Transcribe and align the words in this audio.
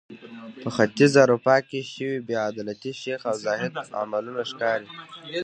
په 0.63 0.69
ختیځه 0.75 1.19
اروپا 1.25 1.55
کې 1.69 1.79
شوې 1.93 2.17
بې 2.27 2.35
عدالتۍ 2.47 2.93
شیخ 3.01 3.21
او 3.29 3.35
زاهد 3.45 3.73
عملونه 4.01 4.41
ښکاري. 4.51 4.89